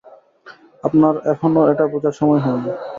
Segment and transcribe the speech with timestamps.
[0.83, 2.71] আপনার এখনো এটা বুঝার সময় হয়নি।